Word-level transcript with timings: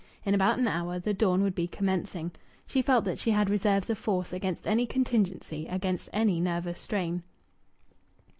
In 0.25 0.33
about 0.33 0.57
an 0.57 0.67
hour 0.67 0.97
the 0.97 1.13
dawn 1.13 1.43
would 1.43 1.53
be 1.53 1.67
commencing. 1.67 2.31
She 2.65 2.81
felt 2.81 3.05
that 3.05 3.19
she 3.19 3.29
had 3.29 3.51
reserves 3.51 3.87
of 3.87 3.99
force 3.99 4.33
against 4.33 4.65
any 4.65 4.87
contingency, 4.87 5.67
against 5.67 6.09
any 6.11 6.39
nervous 6.39 6.79
strain. 6.79 7.21